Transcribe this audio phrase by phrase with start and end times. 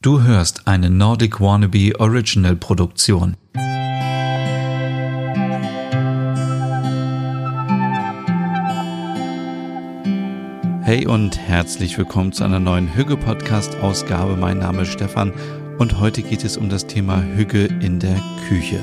[0.00, 3.36] Du hörst eine Nordic Wannabe Original Produktion.
[10.82, 14.36] Hey und herzlich willkommen zu einer neuen Hügge Podcast Ausgabe.
[14.36, 15.32] Mein Name ist Stefan
[15.78, 18.78] und heute geht es um das Thema Hügge in der Küche.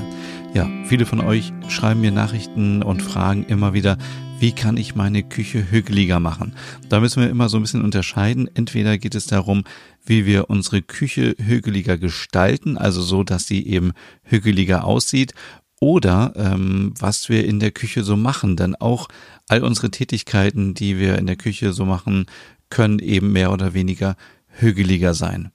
[0.55, 3.97] Ja, viele von euch schreiben mir Nachrichten und fragen immer wieder,
[4.39, 6.55] wie kann ich meine Küche hügeliger machen?
[6.87, 8.49] Da müssen wir immer so ein bisschen unterscheiden.
[8.53, 9.65] Entweder geht es darum,
[10.05, 13.91] wie wir unsere Küche hügeliger gestalten, also so, dass sie eben
[14.23, 15.33] hügeliger aussieht,
[15.81, 18.55] oder ähm, was wir in der Küche so machen.
[18.55, 19.09] Denn auch
[19.49, 22.27] all unsere Tätigkeiten, die wir in der Küche so machen,
[22.69, 24.15] können eben mehr oder weniger
[24.47, 25.51] hügeliger sein.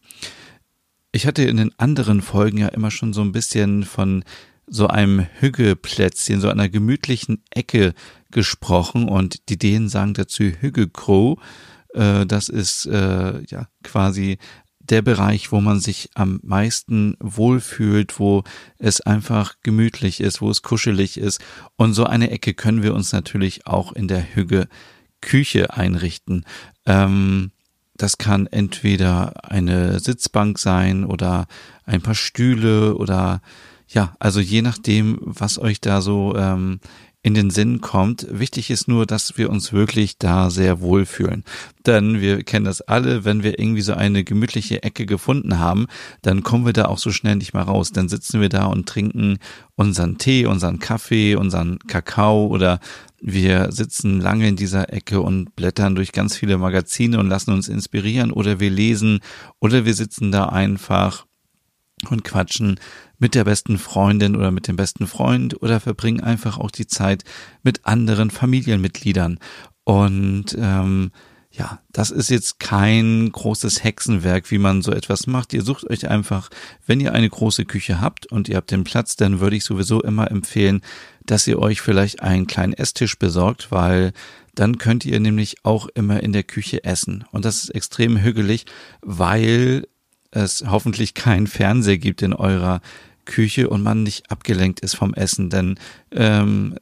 [1.10, 4.24] Ich hatte in den anderen Folgen ja immer schon so ein bisschen von
[4.70, 7.92] so einem Hügeplätzchen, so einer gemütlichen Ecke
[8.30, 11.38] gesprochen und die Dänen sagen dazu Hüggekro.
[11.92, 14.38] Äh, das ist äh, ja quasi
[14.78, 18.44] der Bereich, wo man sich am meisten wohlfühlt, wo
[18.78, 21.40] es einfach gemütlich ist, wo es kuschelig ist.
[21.76, 24.68] Und so eine Ecke können wir uns natürlich auch in der Hügge
[25.20, 26.44] Küche einrichten.
[26.86, 27.50] Ähm,
[27.94, 31.46] das kann entweder eine Sitzbank sein oder
[31.84, 33.42] ein paar Stühle oder
[33.92, 36.80] ja, also je nachdem, was euch da so ähm,
[37.22, 38.26] in den Sinn kommt.
[38.30, 41.44] Wichtig ist nur, dass wir uns wirklich da sehr wohlfühlen.
[41.84, 45.86] Denn wir kennen das alle, wenn wir irgendwie so eine gemütliche Ecke gefunden haben,
[46.22, 47.92] dann kommen wir da auch so schnell nicht mehr raus.
[47.92, 49.38] Dann sitzen wir da und trinken
[49.74, 52.80] unseren Tee, unseren Kaffee, unseren Kakao oder
[53.20, 57.68] wir sitzen lange in dieser Ecke und blättern durch ganz viele Magazine und lassen uns
[57.68, 59.20] inspirieren oder wir lesen
[59.58, 61.26] oder wir sitzen da einfach
[62.08, 62.80] und quatschen
[63.20, 67.22] mit der besten Freundin oder mit dem besten Freund oder verbringen einfach auch die Zeit
[67.62, 69.38] mit anderen Familienmitgliedern.
[69.84, 71.12] Und ähm,
[71.52, 75.52] ja, das ist jetzt kein großes Hexenwerk, wie man so etwas macht.
[75.52, 76.48] Ihr sucht euch einfach,
[76.86, 80.00] wenn ihr eine große Küche habt und ihr habt den Platz, dann würde ich sowieso
[80.00, 80.80] immer empfehlen,
[81.26, 84.12] dass ihr euch vielleicht einen kleinen Esstisch besorgt, weil
[84.54, 87.24] dann könnt ihr nämlich auch immer in der Küche essen.
[87.32, 88.66] Und das ist extrem hügelig,
[89.02, 89.88] weil
[90.30, 92.80] es hoffentlich keinen Fernseher gibt in eurer
[93.30, 95.48] Küche und man nicht abgelenkt ist vom Essen.
[95.48, 95.78] Denn
[96.12, 96.76] ähm,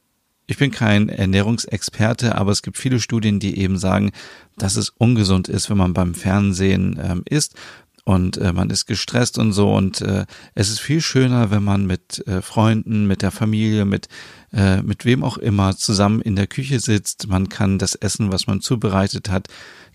[0.46, 4.12] ich bin kein Ernährungsexperte, aber es gibt viele Studien, die eben sagen,
[4.56, 7.54] dass es ungesund ist, wenn man beim Fernsehen ähm, isst
[8.04, 11.86] und äh, man ist gestresst und so und äh, es ist viel schöner, wenn man
[11.86, 14.08] mit äh, Freunden, mit der Familie, mit
[14.50, 17.28] äh, mit wem auch immer zusammen in der Küche sitzt.
[17.28, 19.48] Man kann das Essen, was man zubereitet hat,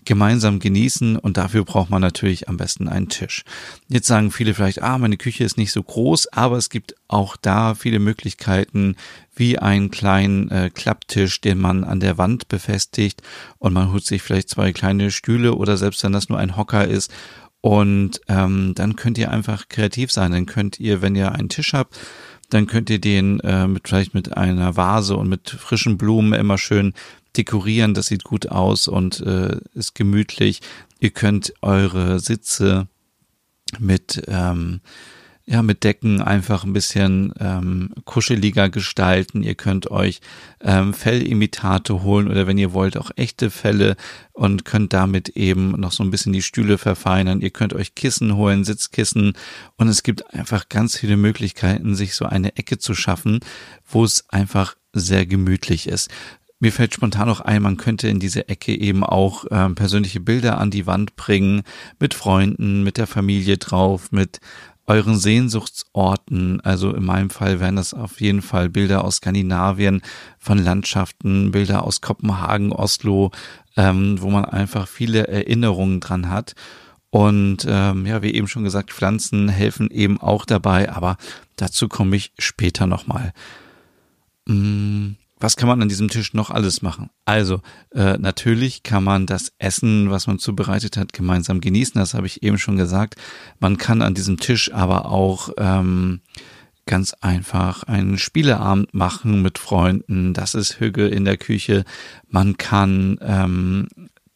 [0.04, 3.44] gemeinsam genießen und dafür braucht man natürlich am besten einen Tisch.
[3.88, 7.36] Jetzt sagen viele vielleicht, ah, meine Küche ist nicht so groß, aber es gibt auch
[7.36, 8.96] da viele Möglichkeiten,
[9.36, 13.22] wie einen kleinen äh, Klapptisch, den man an der Wand befestigt
[13.58, 16.86] und man holt sich vielleicht zwei kleine Stühle oder selbst wenn das nur ein Hocker
[16.86, 17.12] ist
[17.64, 20.32] und ähm, dann könnt ihr einfach kreativ sein.
[20.32, 21.98] Dann könnt ihr, wenn ihr einen Tisch habt,
[22.50, 26.58] dann könnt ihr den äh, mit vielleicht mit einer Vase und mit frischen Blumen immer
[26.58, 26.92] schön
[27.36, 30.60] dekorieren, das sieht gut aus und äh, ist gemütlich.
[31.00, 32.88] Ihr könnt eure Sitze
[33.78, 34.80] mit ähm,
[35.46, 39.42] ja mit Decken einfach ein bisschen ähm, kuscheliger gestalten.
[39.42, 40.20] Ihr könnt euch
[40.60, 43.96] ähm, Fellimitate holen oder wenn ihr wollt auch echte Felle
[44.32, 47.40] und könnt damit eben noch so ein bisschen die Stühle verfeinern.
[47.40, 49.34] Ihr könnt euch Kissen holen, Sitzkissen
[49.76, 53.40] und es gibt einfach ganz viele Möglichkeiten, sich so eine Ecke zu schaffen,
[53.86, 56.10] wo es einfach sehr gemütlich ist.
[56.64, 60.56] Mir fällt spontan noch ein, man könnte in diese Ecke eben auch äh, persönliche Bilder
[60.56, 61.60] an die Wand bringen,
[62.00, 64.40] mit Freunden, mit der Familie drauf, mit
[64.86, 66.62] euren Sehnsuchtsorten.
[66.62, 70.00] Also in meinem Fall wären das auf jeden Fall Bilder aus Skandinavien,
[70.38, 73.30] von Landschaften, Bilder aus Kopenhagen, Oslo,
[73.76, 76.54] ähm, wo man einfach viele Erinnerungen dran hat.
[77.10, 81.18] Und ähm, ja, wie eben schon gesagt, Pflanzen helfen eben auch dabei, aber
[81.56, 83.34] dazu komme ich später nochmal.
[84.46, 87.10] Mmh was kann man an diesem Tisch noch alles machen?
[87.26, 87.60] Also,
[87.94, 92.00] äh, natürlich kann man das Essen, was man zubereitet hat, gemeinsam genießen.
[92.00, 93.16] Das habe ich eben schon gesagt.
[93.60, 96.22] Man kann an diesem Tisch aber auch ähm,
[96.86, 100.32] ganz einfach einen Spieleabend machen mit Freunden.
[100.32, 101.84] Das ist Hüge in der Küche.
[102.26, 103.88] Man kann ähm,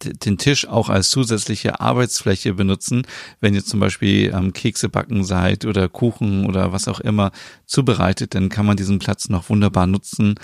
[0.03, 3.06] den Tisch auch als zusätzliche Arbeitsfläche benutzen,
[3.41, 7.33] wenn ihr zum Beispiel ähm, Kekse backen seid oder Kuchen oder was auch immer
[7.65, 10.35] zubereitet, dann kann man diesen Platz noch wunderbar nutzen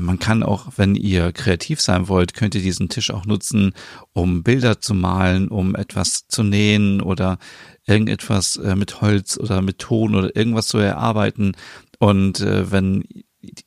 [0.00, 3.72] man kann auch, wenn ihr kreativ sein wollt, könnt ihr diesen Tisch auch nutzen,
[4.12, 7.38] um Bilder zu malen, um etwas zu nähen oder
[7.86, 11.56] irgendetwas äh, mit Holz oder mit Ton oder irgendwas zu erarbeiten.
[11.98, 13.04] Und äh, wenn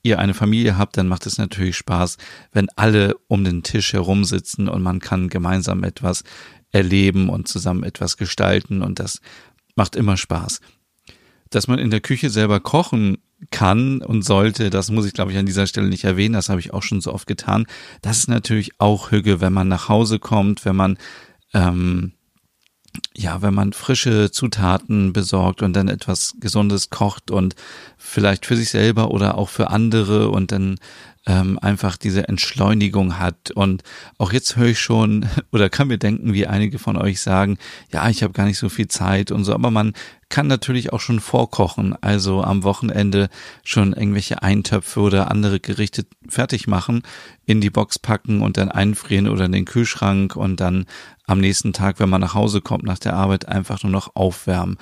[0.04, 2.18] ihr eine Familie habt, dann macht es natürlich Spaß,
[2.52, 6.24] wenn alle um den Tisch herum sitzen und man kann gemeinsam etwas
[6.72, 9.22] erleben und zusammen etwas gestalten und das
[9.76, 10.62] macht immer Spaß.
[11.50, 13.18] Dass man in der Küche selber kochen
[13.52, 16.60] kann und sollte, das muss ich glaube ich an dieser Stelle nicht erwähnen, das habe
[16.60, 17.66] ich auch schon so oft getan.
[18.02, 20.98] Das ist natürlich auch Hüge, wenn man nach Hause kommt, wenn man
[21.54, 22.14] ähm,
[23.16, 27.56] ja, wenn man frische Zutaten besorgt und dann etwas Gesundes kocht und
[27.98, 30.78] vielleicht für sich selber oder auch für andere und dann
[31.28, 33.52] ähm, einfach diese Entschleunigung hat.
[33.52, 33.84] Und
[34.18, 37.58] auch jetzt höre ich schon oder kann mir denken, wie einige von euch sagen,
[37.92, 39.94] ja, ich habe gar nicht so viel Zeit und so, aber man
[40.36, 43.30] kann natürlich auch schon vorkochen, also am Wochenende
[43.64, 47.04] schon irgendwelche Eintöpfe oder andere Gerichte fertig machen,
[47.46, 50.88] in die Box packen und dann einfrieren oder in den Kühlschrank und dann
[51.26, 54.78] am nächsten Tag, wenn man nach Hause kommt nach der Arbeit, einfach nur noch aufwärmen.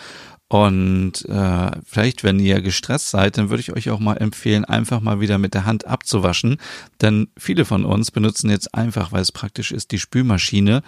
[0.47, 5.01] Und äh, vielleicht, wenn ihr gestresst seid, dann würde ich euch auch mal empfehlen, einfach
[5.01, 6.57] mal wieder mit der Hand abzuwaschen.
[6.99, 10.81] Denn viele von uns benutzen jetzt einfach, weil es praktisch ist, die Spülmaschine.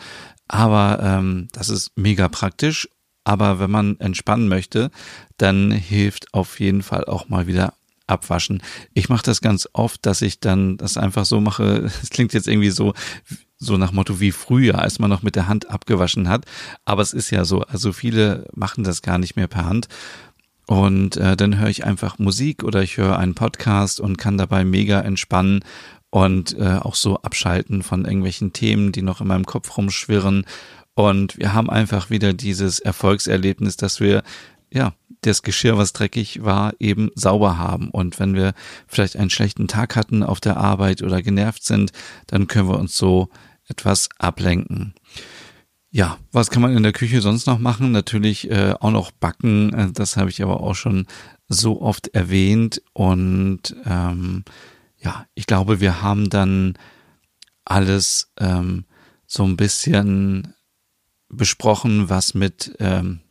[0.48, 2.90] Aber ähm, das ist mega praktisch.
[3.26, 4.92] Aber wenn man entspannen möchte,
[5.38, 7.74] dann hilft auf jeden Fall auch mal wieder
[8.08, 8.62] abwaschen.
[8.94, 11.90] Ich mache das ganz oft, dass ich dann das einfach so mache.
[12.04, 12.94] Es klingt jetzt irgendwie so
[13.58, 16.46] so nach Motto wie früher, als man noch mit der Hand abgewaschen hat.
[16.84, 19.88] Aber es ist ja so, also viele machen das gar nicht mehr per Hand.
[20.68, 24.66] Und äh, dann höre ich einfach Musik oder ich höre einen Podcast und kann dabei
[24.66, 25.64] mega entspannen
[26.10, 30.46] und äh, auch so abschalten von irgendwelchen Themen, die noch in meinem Kopf rumschwirren.
[30.96, 34.24] Und wir haben einfach wieder dieses Erfolgserlebnis, dass wir
[34.72, 37.90] ja, das Geschirr, was dreckig war, eben sauber haben.
[37.90, 38.54] Und wenn wir
[38.88, 41.92] vielleicht einen schlechten Tag hatten auf der Arbeit oder genervt sind,
[42.28, 43.30] dann können wir uns so
[43.68, 44.94] etwas ablenken.
[45.92, 47.92] Ja, was kann man in der Küche sonst noch machen?
[47.92, 49.74] Natürlich äh, auch noch backen.
[49.74, 51.08] Äh, das habe ich aber auch schon
[51.48, 52.82] so oft erwähnt.
[52.92, 54.44] Und ähm,
[54.98, 56.78] ja, ich glaube, wir haben dann
[57.64, 58.86] alles ähm,
[59.26, 60.54] so ein bisschen
[61.30, 63.22] besprochen, was mit ähm,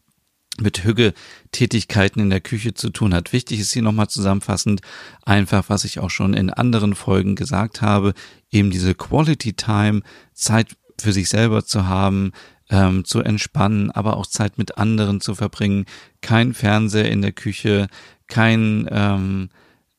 [0.61, 3.33] mit Hügge-Tätigkeiten in der Küche zu tun hat.
[3.33, 4.83] Wichtig ist hier nochmal zusammenfassend
[5.25, 8.15] einfach, was ich auch schon in anderen Folgen gesagt habe,
[8.51, 10.03] eben diese Quality Time,
[10.33, 12.33] Zeit für sich selber zu haben,
[12.71, 15.87] ähm, zu entspannen, aber auch Zeit mit anderen zu verbringen.
[16.21, 17.89] Kein Fernseher in der Küche,
[18.29, 19.51] kein ähm,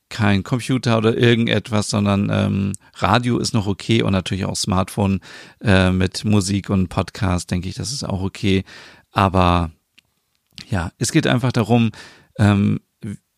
[0.09, 5.19] kein Computer oder irgendetwas, sondern ähm, Radio ist noch okay und natürlich auch Smartphone
[5.61, 8.63] äh, mit Musik und Podcast, denke ich, das ist auch okay.
[9.11, 9.71] Aber
[10.69, 11.91] ja, es geht einfach darum,
[12.37, 12.79] ähm,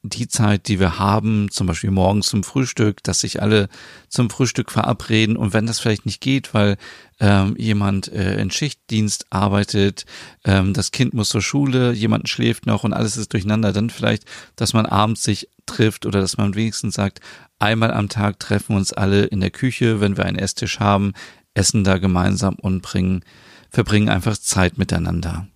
[0.09, 3.69] die Zeit, die wir haben, zum Beispiel morgens zum Frühstück, dass sich alle
[4.09, 6.77] zum Frühstück verabreden und wenn das vielleicht nicht geht, weil
[7.19, 10.06] ähm, jemand äh, in Schichtdienst arbeitet,
[10.45, 14.25] ähm, das Kind muss zur Schule, jemand schläft noch und alles ist durcheinander, dann vielleicht,
[14.56, 17.19] dass man abends sich trifft oder dass man wenigstens sagt,
[17.59, 21.13] einmal am Tag treffen wir uns alle in der Küche, wenn wir einen Esstisch haben,
[21.54, 23.24] essen da gemeinsam und bringen,
[23.69, 25.48] verbringen einfach Zeit miteinander.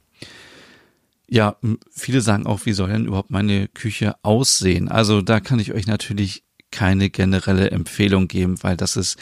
[1.34, 1.56] Ja,
[1.90, 4.90] viele sagen auch, wie soll denn überhaupt meine Küche aussehen?
[4.90, 9.18] Also da kann ich euch natürlich keine generelle Empfehlung geben, weil das ist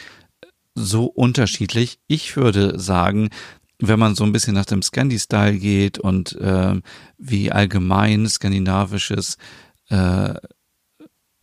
[0.74, 2.00] so unterschiedlich.
[2.08, 3.30] Ich würde sagen,
[3.78, 6.80] wenn man so ein bisschen nach dem Scandi-Style geht und äh,
[7.16, 9.36] wie allgemein skandinavisches
[9.88, 10.34] äh,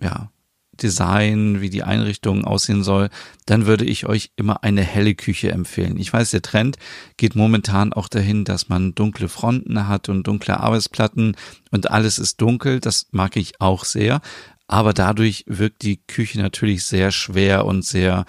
[0.01, 0.31] ja,
[0.77, 3.09] Design, wie die Einrichtung aussehen soll,
[3.45, 5.97] dann würde ich euch immer eine helle Küche empfehlen.
[5.97, 6.77] Ich weiß, der Trend
[7.17, 11.35] geht momentan auch dahin, dass man dunkle Fronten hat und dunkle Arbeitsplatten
[11.71, 12.79] und alles ist dunkel.
[12.79, 14.21] Das mag ich auch sehr.
[14.67, 18.25] Aber dadurch wirkt die Küche natürlich sehr schwer und sehr,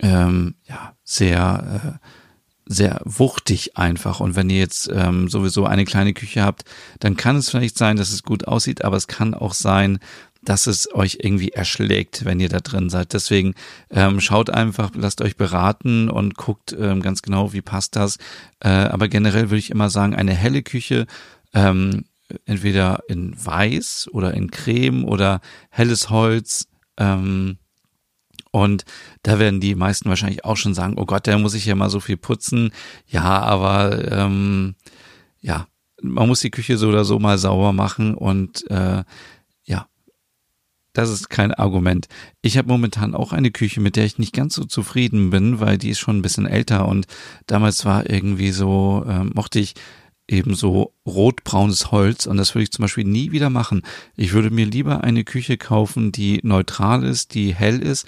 [0.00, 2.08] ähm, ja, sehr, äh,
[2.66, 4.20] sehr wuchtig einfach.
[4.20, 6.64] Und wenn ihr jetzt ähm, sowieso eine kleine Küche habt,
[7.00, 9.98] dann kann es vielleicht sein, dass es gut aussieht, aber es kann auch sein,
[10.44, 13.12] dass es euch irgendwie erschlägt, wenn ihr da drin seid.
[13.12, 13.54] Deswegen
[13.90, 18.18] ähm, schaut einfach, lasst euch beraten und guckt ähm, ganz genau, wie passt das.
[18.60, 21.06] Äh, aber generell würde ich immer sagen, eine helle Küche,
[21.52, 22.04] ähm,
[22.46, 26.68] entweder in Weiß oder in Creme oder helles Holz.
[26.96, 27.58] Ähm,
[28.50, 28.84] und
[29.22, 31.90] da werden die meisten wahrscheinlich auch schon sagen, oh Gott, da muss ich ja mal
[31.90, 32.70] so viel putzen.
[33.08, 34.76] Ja, aber ähm,
[35.40, 35.66] ja,
[36.00, 39.02] man muss die Küche so oder so mal sauber machen und äh,
[40.94, 42.08] das ist kein Argument.
[42.40, 45.76] Ich habe momentan auch eine Küche, mit der ich nicht ganz so zufrieden bin, weil
[45.76, 47.06] die ist schon ein bisschen älter und
[47.46, 49.74] damals war irgendwie so, äh, mochte ich
[50.26, 53.82] eben so rotbraunes Holz und das würde ich zum Beispiel nie wieder machen.
[54.16, 58.06] Ich würde mir lieber eine Küche kaufen, die neutral ist, die hell ist,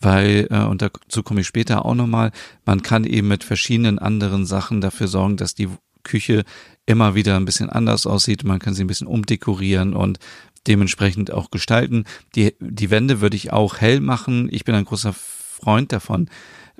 [0.00, 2.30] weil, äh, und dazu komme ich später auch nochmal,
[2.64, 5.68] man kann eben mit verschiedenen anderen Sachen dafür sorgen, dass die
[6.04, 6.44] Küche
[6.84, 8.44] immer wieder ein bisschen anders aussieht.
[8.44, 10.18] Man kann sie ein bisschen umdekorieren und
[10.66, 12.04] dementsprechend auch gestalten.
[12.34, 14.48] Die, die Wände würde ich auch hell machen.
[14.50, 16.28] Ich bin ein großer Freund davon,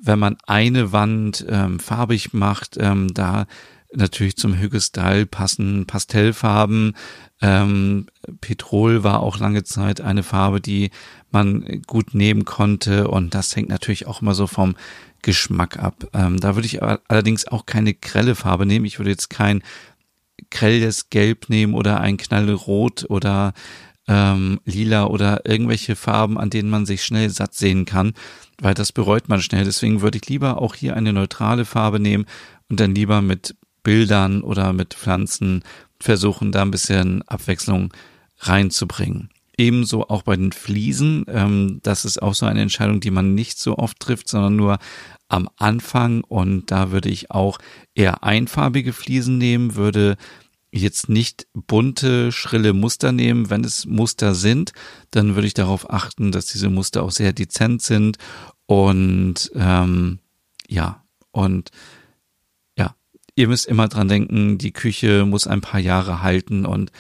[0.00, 3.46] wenn man eine Wand ähm, farbig macht, ähm, da
[3.94, 6.94] natürlich zum Hügge-Style passen Pastellfarben.
[7.40, 8.06] Ähm,
[8.40, 10.90] Petrol war auch lange Zeit eine Farbe, die
[11.30, 14.76] man gut nehmen konnte und das hängt natürlich auch immer so vom
[15.22, 16.06] Geschmack ab.
[16.14, 18.84] Ähm, da würde ich allerdings auch keine grelle Farbe nehmen.
[18.84, 19.62] Ich würde jetzt kein
[20.50, 23.52] grelles Gelb nehmen oder ein knallrot oder
[24.08, 28.14] ähm, lila oder irgendwelche Farben, an denen man sich schnell satt sehen kann,
[28.60, 29.64] weil das bereut man schnell.
[29.64, 32.26] Deswegen würde ich lieber auch hier eine neutrale Farbe nehmen
[32.68, 35.62] und dann lieber mit Bildern oder mit Pflanzen
[36.00, 37.92] versuchen, da ein bisschen Abwechslung
[38.38, 39.30] reinzubringen.
[39.58, 41.24] Ebenso auch bei den Fliesen.
[41.28, 44.78] Ähm, das ist auch so eine Entscheidung, die man nicht so oft trifft, sondern nur
[45.28, 46.22] am Anfang.
[46.22, 47.58] Und da würde ich auch
[47.94, 50.16] eher einfarbige Fliesen nehmen, würde
[50.70, 53.50] jetzt nicht bunte, schrille Muster nehmen.
[53.50, 54.72] Wenn es Muster sind,
[55.10, 58.18] dann würde ich darauf achten, dass diese Muster auch sehr dezent sind
[58.66, 60.18] und ähm,
[60.68, 61.70] ja, und
[62.76, 62.96] ja,
[63.36, 66.90] ihr müsst immer dran denken, die Küche muss ein paar Jahre halten und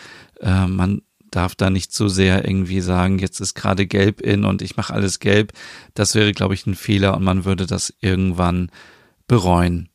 [0.40, 1.02] äh, man
[1.36, 4.94] darf da nicht so sehr irgendwie sagen, jetzt ist gerade gelb in und ich mache
[4.94, 5.52] alles gelb.
[5.94, 8.70] Das wäre, glaube ich, ein Fehler und man würde das irgendwann
[9.28, 9.90] bereuen.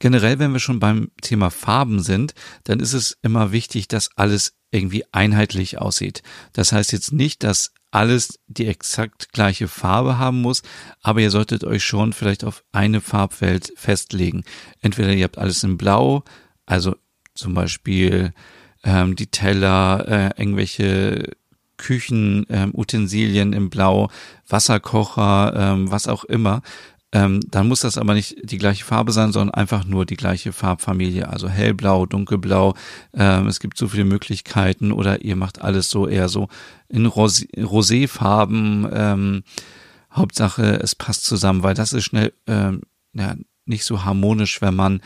[0.00, 4.54] Generell, wenn wir schon beim Thema Farben sind, dann ist es immer wichtig, dass alles
[4.70, 6.22] irgendwie einheitlich aussieht.
[6.52, 10.62] Das heißt jetzt nicht, dass alles die exakt gleiche Farbe haben muss,
[11.00, 14.44] aber ihr solltet euch schon vielleicht auf eine Farbwelt festlegen.
[14.82, 16.22] Entweder ihr habt alles in Blau,
[16.66, 16.94] also
[17.34, 18.34] zum Beispiel
[18.84, 21.32] ähm, die Teller, äh, irgendwelche
[21.76, 24.10] Küchenutensilien ähm, im Blau,
[24.48, 26.62] Wasserkocher, ähm, was auch immer.
[27.10, 30.52] Ähm, dann muss das aber nicht die gleiche Farbe sein, sondern einfach nur die gleiche
[30.52, 32.74] Farbfamilie, also hellblau, dunkelblau.
[33.14, 36.48] Ähm, es gibt so viele Möglichkeiten oder ihr macht alles so eher so
[36.88, 38.88] in Rosé, Roséfarben.
[38.92, 39.42] Ähm,
[40.12, 42.82] Hauptsache, es passt zusammen, weil das ist schnell ähm,
[43.14, 45.00] ja, nicht so harmonisch, wenn man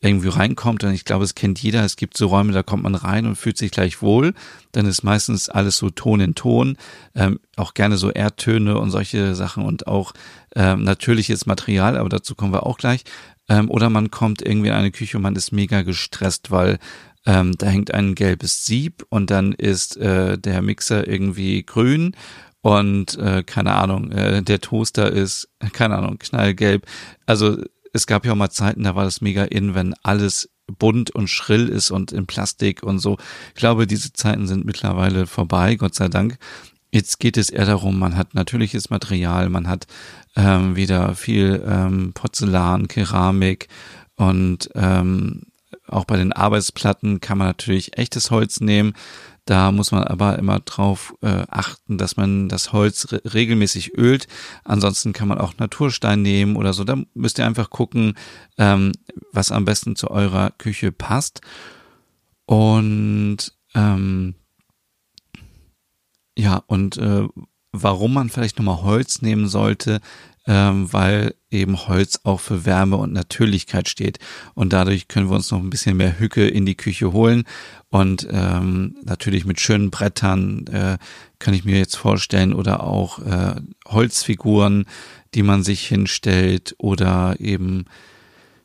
[0.00, 2.94] irgendwie reinkommt, und ich glaube, es kennt jeder, es gibt so Räume, da kommt man
[2.94, 4.32] rein und fühlt sich gleich wohl,
[4.72, 6.76] dann ist meistens alles so Ton in Ton,
[7.14, 10.12] ähm, auch gerne so Erdtöne und solche Sachen und auch
[10.54, 13.02] ähm, natürliches Material, aber dazu kommen wir auch gleich.
[13.48, 16.78] Ähm, oder man kommt irgendwie in eine Küche und man ist mega gestresst, weil
[17.26, 22.14] ähm, da hängt ein gelbes Sieb und dann ist äh, der Mixer irgendwie grün
[22.60, 26.86] und äh, keine Ahnung, äh, der Toaster ist, keine Ahnung, knallgelb.
[27.26, 31.10] Also es gab ja auch mal Zeiten, da war das mega in, wenn alles bunt
[31.10, 33.16] und schrill ist und in Plastik und so.
[33.48, 36.38] Ich glaube, diese Zeiten sind mittlerweile vorbei, Gott sei Dank.
[36.90, 39.86] Jetzt geht es eher darum, man hat natürliches Material, man hat
[40.36, 43.68] ähm, wieder viel ähm, Porzellan, Keramik
[44.16, 45.42] und ähm,
[45.86, 48.94] auch bei den Arbeitsplatten kann man natürlich echtes Holz nehmen.
[49.48, 54.28] Da muss man aber immer drauf äh, achten, dass man das Holz re regelmäßig ölt.
[54.62, 56.84] Ansonsten kann man auch Naturstein nehmen oder so.
[56.84, 58.12] Da müsst ihr einfach gucken,
[58.58, 58.92] ähm,
[59.32, 61.40] was am besten zu eurer Küche passt.
[62.44, 63.38] Und
[63.74, 64.34] ähm,
[66.36, 67.26] ja, und äh,
[67.72, 70.02] warum man vielleicht nochmal Holz nehmen sollte,
[70.48, 74.18] ähm, weil eben Holz auch für Wärme und Natürlichkeit steht.
[74.54, 77.44] Und dadurch können wir uns noch ein bisschen mehr Hücke in die Küche holen.
[77.90, 80.98] Und ähm, natürlich mit schönen Brettern äh,
[81.38, 84.86] kann ich mir jetzt vorstellen oder auch äh, Holzfiguren,
[85.34, 87.84] die man sich hinstellt oder eben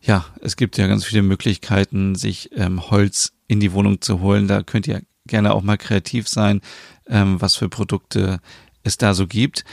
[0.06, 4.50] ja, es gibt ja ganz viele Möglichkeiten, sich ähm, Holz in die Wohnung zu holen.
[4.50, 6.60] Da könnt ihr gerne auch mal kreativ sein,
[7.08, 8.42] ähm, was für Produkte
[8.84, 9.64] es da so gibt.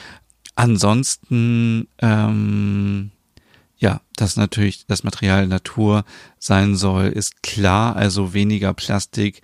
[0.60, 3.12] Ansonsten, ähm,
[3.78, 6.04] ja, dass natürlich das Material Natur
[6.38, 7.96] sein soll, ist klar.
[7.96, 9.40] Also weniger Plastik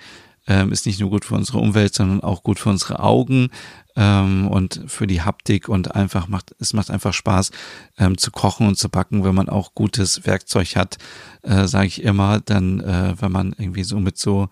[0.46, 3.48] ähm, ist nicht nur gut für unsere Umwelt, sondern auch gut für unsere Augen
[3.96, 7.50] ähm, und für die Haptik und einfach macht es macht einfach Spaß
[7.96, 10.98] ähm, zu kochen und zu backen, wenn man auch gutes Werkzeug hat,
[11.44, 12.40] äh, sage ich immer.
[12.40, 14.50] Dann, äh, wenn man irgendwie so mit so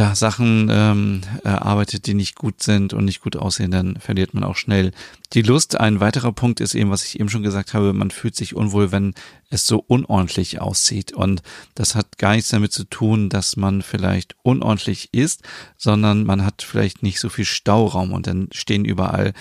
[0.00, 4.44] ja, Sachen ähm, arbeitet, die nicht gut sind und nicht gut aussehen, dann verliert man
[4.44, 4.92] auch schnell
[5.34, 5.78] die Lust.
[5.78, 8.92] Ein weiterer Punkt ist eben, was ich eben schon gesagt habe, man fühlt sich unwohl,
[8.92, 9.12] wenn
[9.50, 11.12] es so unordentlich aussieht.
[11.12, 11.42] Und
[11.74, 15.42] das hat gar nichts damit zu tun, dass man vielleicht unordentlich ist,
[15.76, 19.34] sondern man hat vielleicht nicht so viel Stauraum und dann stehen überall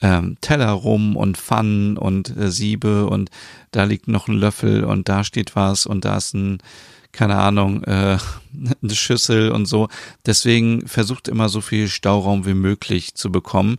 [0.00, 3.30] ähm, Teller rum und Pfannen und äh, Siebe und
[3.72, 6.58] da liegt noch ein Löffel und da steht was und da ist ein
[7.14, 8.18] keine Ahnung, äh,
[8.82, 9.88] eine Schüssel und so.
[10.26, 13.78] Deswegen versucht immer so viel Stauraum wie möglich zu bekommen.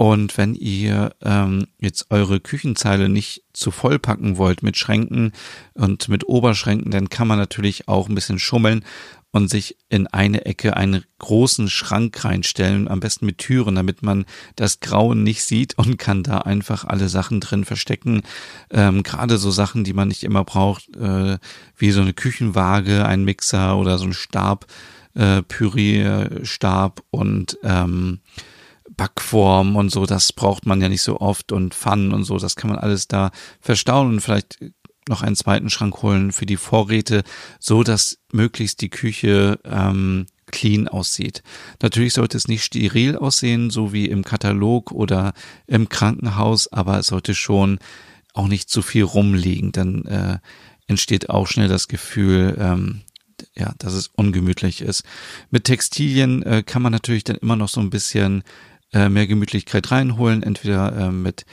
[0.00, 5.32] Und wenn ihr ähm, jetzt eure Küchenzeile nicht zu voll packen wollt mit Schränken
[5.74, 8.82] und mit Oberschränken, dann kann man natürlich auch ein bisschen schummeln
[9.30, 14.24] und sich in eine Ecke einen großen Schrank reinstellen, am besten mit Türen, damit man
[14.56, 18.22] das Grauen nicht sieht und kann da einfach alle Sachen drin verstecken.
[18.70, 21.36] Ähm, Gerade so Sachen, die man nicht immer braucht, äh,
[21.76, 24.64] wie so eine Küchenwaage, ein Mixer oder so ein Stab,
[25.12, 28.20] äh, Pürierstab und ähm,
[28.96, 32.56] Backform und so, das braucht man ja nicht so oft und Pfannen und so, das
[32.56, 33.30] kann man alles da
[33.60, 34.58] verstauen und vielleicht
[35.08, 37.22] noch einen zweiten Schrank holen für die Vorräte,
[37.58, 41.42] so dass möglichst die Küche ähm, clean aussieht.
[41.82, 45.32] Natürlich sollte es nicht steril aussehen, so wie im Katalog oder
[45.66, 47.78] im Krankenhaus, aber es sollte schon
[48.34, 50.38] auch nicht zu viel rumliegen, dann äh,
[50.86, 53.02] entsteht auch schnell das Gefühl, ähm,
[53.56, 55.04] ja, dass es ungemütlich ist.
[55.50, 58.42] Mit Textilien äh, kann man natürlich dann immer noch so ein bisschen
[58.92, 61.46] äh, mehr Gemütlichkeit reinholen, entweder äh, mit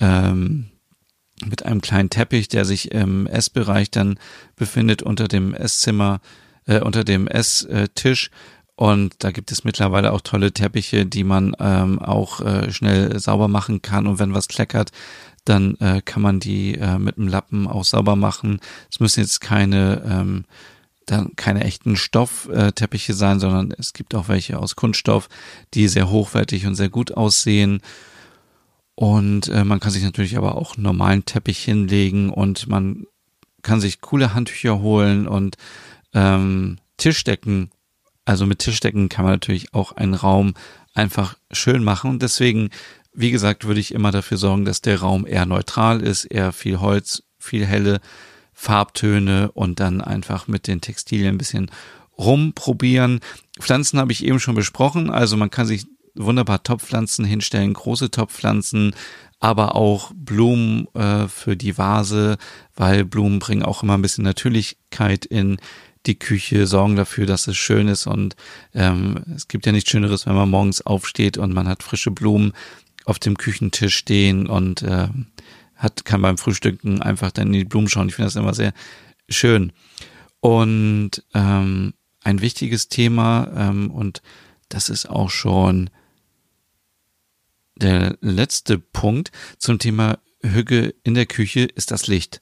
[0.00, 0.72] ähm,
[1.44, 4.18] mit einem kleinen Teppich, der sich im Essbereich dann
[4.56, 6.20] befindet unter dem Esszimmer,
[6.66, 8.30] äh, unter dem Esstisch.
[8.74, 13.48] Und da gibt es mittlerweile auch tolle Teppiche, die man ähm, auch äh, schnell sauber
[13.48, 14.06] machen kann.
[14.06, 14.90] Und wenn was kleckert,
[15.44, 18.60] dann äh, kann man die äh, mit einem Lappen auch sauber machen.
[18.90, 20.44] Es müssen jetzt keine ähm,
[21.06, 25.28] dann keine echten Stoffteppiche sein, sondern es gibt auch welche aus Kunststoff,
[25.74, 27.80] die sehr hochwertig und sehr gut aussehen.
[28.94, 33.04] Und äh, man kann sich natürlich aber auch einen normalen Teppich hinlegen und man
[33.62, 35.56] kann sich coole Handtücher holen und
[36.14, 37.70] ähm, Tischdecken.
[38.24, 40.54] Also mit Tischdecken kann man natürlich auch einen Raum
[40.94, 42.10] einfach schön machen.
[42.10, 42.70] Und deswegen,
[43.12, 46.80] wie gesagt, würde ich immer dafür sorgen, dass der Raum eher neutral ist, eher viel
[46.80, 48.00] Holz, viel helle
[48.52, 51.70] Farbtöne und dann einfach mit den Textilien ein bisschen
[52.18, 53.20] rumprobieren.
[53.58, 58.94] Pflanzen habe ich eben schon besprochen, also man kann sich wunderbar Topfpflanzen hinstellen, große Topfpflanzen,
[59.40, 62.36] aber auch Blumen äh, für die Vase,
[62.76, 65.58] weil Blumen bringen auch immer ein bisschen Natürlichkeit in
[66.06, 68.36] die Küche, sorgen dafür, dass es schön ist und
[68.74, 72.52] ähm, es gibt ja nichts Schöneres, wenn man morgens aufsteht und man hat frische Blumen
[73.04, 75.08] auf dem Küchentisch stehen und äh,
[75.82, 78.08] hat, kann beim Frühstücken einfach dann in die Blumen schauen.
[78.08, 78.72] Ich finde das immer sehr
[79.28, 79.72] schön.
[80.40, 84.22] Und ähm, ein wichtiges Thema, ähm, und
[84.68, 85.90] das ist auch schon
[87.74, 92.40] der letzte Punkt zum Thema Hüge in der Küche, ist das Licht.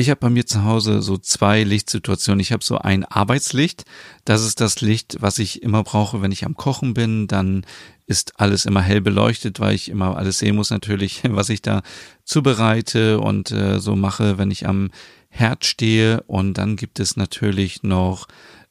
[0.00, 2.40] Ich habe bei mir zu Hause so zwei Lichtsituationen.
[2.40, 3.84] Ich habe so ein Arbeitslicht.
[4.24, 7.26] Das ist das Licht, was ich immer brauche, wenn ich am Kochen bin.
[7.26, 7.66] Dann
[8.06, 11.82] ist alles immer hell beleuchtet, weil ich immer alles sehen muss natürlich, was ich da
[12.24, 14.90] zubereite und äh, so mache, wenn ich am
[15.28, 16.22] Herd stehe.
[16.22, 18.26] Und dann gibt es natürlich noch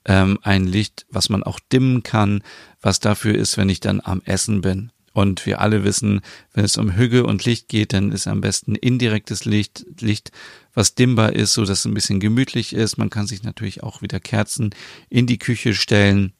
[0.05, 2.41] ähm, ein Licht, was man auch dimmen kann,
[2.81, 4.91] was dafür ist, wenn ich dann am Essen bin.
[5.19, 6.21] Und wir alle wissen,
[6.53, 10.31] wenn es um Hüge und Licht geht, dann ist am besten indirektes Licht, Licht,
[10.73, 12.97] was dimmbar ist, so dass es ein bisschen gemütlich ist.
[12.97, 14.69] Man kann sich natürlich auch wieder Kerzen
[15.09, 16.31] in die Küche stellen,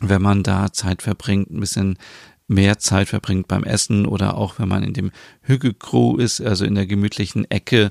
[0.00, 1.98] wenn man da Zeit verbringt, ein bisschen
[2.46, 5.10] mehr Zeit verbringt beim Essen oder auch wenn man in dem
[5.42, 7.90] Hügge-Crew ist, also in der gemütlichen Ecke.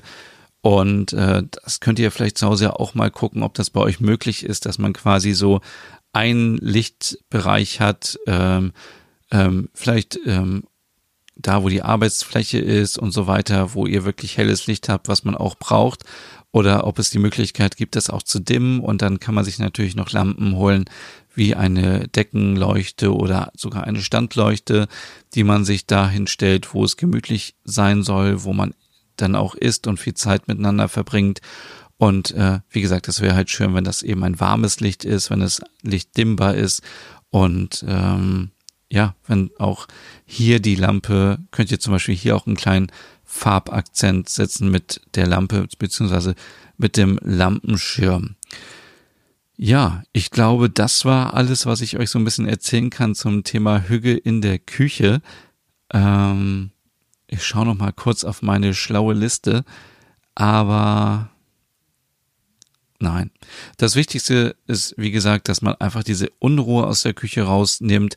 [0.62, 4.00] Und äh, das könnt ihr vielleicht zu Hause auch mal gucken, ob das bei euch
[4.00, 5.60] möglich ist, dass man quasi so
[6.14, 8.72] einen Lichtbereich hat, ähm,
[9.30, 10.64] ähm, vielleicht ähm,
[11.36, 15.24] da, wo die Arbeitsfläche ist und so weiter, wo ihr wirklich helles Licht habt, was
[15.24, 16.04] man auch braucht,
[16.52, 19.58] oder ob es die Möglichkeit gibt, das auch zu dimmen und dann kann man sich
[19.58, 20.84] natürlich noch Lampen holen,
[21.34, 24.86] wie eine Deckenleuchte oder sogar eine Standleuchte,
[25.34, 28.72] die man sich da hinstellt, wo es gemütlich sein soll, wo man
[29.16, 31.40] dann auch isst und viel Zeit miteinander verbringt.
[31.96, 35.30] Und äh, wie gesagt, es wäre halt schön, wenn das eben ein warmes Licht ist,
[35.30, 36.82] wenn das Licht dimmbar ist
[37.30, 38.52] und ähm,
[38.94, 39.88] ja, wenn auch
[40.24, 42.92] hier die Lampe, könnt ihr zum Beispiel hier auch einen kleinen
[43.24, 46.36] Farbakzent setzen mit der Lampe beziehungsweise
[46.76, 48.36] mit dem Lampenschirm.
[49.56, 53.42] Ja, ich glaube, das war alles, was ich euch so ein bisschen erzählen kann zum
[53.42, 55.20] Thema Hüge in der Küche.
[55.92, 56.70] Ähm,
[57.26, 59.64] ich schaue noch mal kurz auf meine schlaue Liste,
[60.36, 61.30] aber
[63.00, 63.32] nein.
[63.76, 68.16] Das Wichtigste ist, wie gesagt, dass man einfach diese Unruhe aus der Küche rausnimmt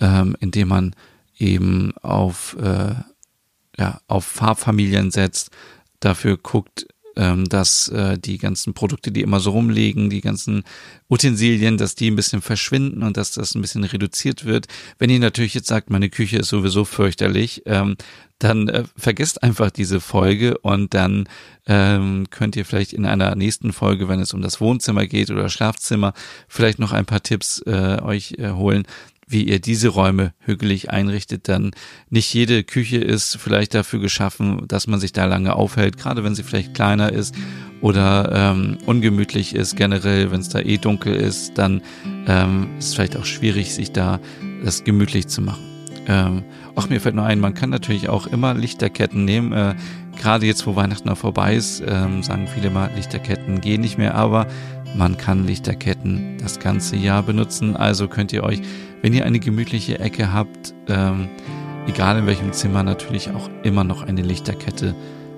[0.00, 0.96] ähm, indem man
[1.38, 2.94] eben auf, äh,
[3.78, 5.50] ja, auf Farbfamilien setzt,
[6.00, 10.64] dafür guckt, ähm, dass äh, die ganzen Produkte, die immer so rumliegen, die ganzen
[11.08, 14.66] Utensilien, dass die ein bisschen verschwinden und dass das ein bisschen reduziert wird.
[14.98, 17.96] Wenn ihr natürlich jetzt sagt, meine Küche ist sowieso fürchterlich, ähm,
[18.38, 21.28] dann äh, vergesst einfach diese Folge und dann
[21.66, 25.48] ähm, könnt ihr vielleicht in einer nächsten Folge, wenn es um das Wohnzimmer geht oder
[25.48, 26.14] Schlafzimmer,
[26.48, 28.86] vielleicht noch ein paar Tipps äh, euch äh, holen,
[29.34, 31.72] wie ihr diese Räume hügelig einrichtet, denn
[32.08, 36.34] nicht jede Küche ist vielleicht dafür geschaffen, dass man sich da lange aufhält, gerade wenn
[36.34, 37.34] sie vielleicht kleiner ist
[37.80, 41.82] oder ähm, ungemütlich ist generell, wenn es da eh dunkel ist, dann
[42.26, 44.20] ähm, ist es vielleicht auch schwierig, sich da
[44.64, 45.64] das gemütlich zu machen.
[46.06, 46.44] Ähm,
[46.76, 49.52] ach, mir fällt nur ein, man kann natürlich auch immer Lichterketten nehmen.
[49.52, 49.74] Äh,
[50.20, 54.14] Gerade jetzt, wo Weihnachten noch vorbei ist, ähm, sagen viele mal, Lichterketten gehen nicht mehr,
[54.14, 54.46] aber
[54.96, 57.76] man kann Lichterketten das ganze Jahr benutzen.
[57.76, 58.60] Also könnt ihr euch,
[59.02, 61.28] wenn ihr eine gemütliche Ecke habt, ähm,
[61.88, 64.94] egal in welchem Zimmer, natürlich auch immer noch eine Lichterkette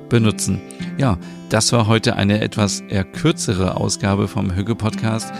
[0.08, 0.60] benutzen.
[0.98, 1.18] Ja,
[1.48, 5.32] das war heute eine etwas eher kürzere Ausgabe vom Hüge Podcast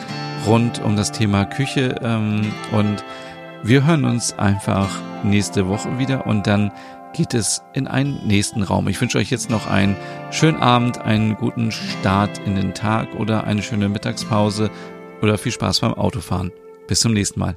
[0.47, 3.05] rund um das Thema Küche ähm, und
[3.63, 6.73] wir hören uns einfach nächste Woche wieder und dann
[7.15, 8.89] geht es in einen nächsten Raum.
[8.89, 9.97] Ich wünsche euch jetzt noch einen
[10.31, 14.71] schönen Abend, einen guten Start in den Tag oder eine schöne Mittagspause
[15.23, 16.53] oder viel Spaß beim Autofahren.
[16.87, 17.57] Bis zum nächsten Mal.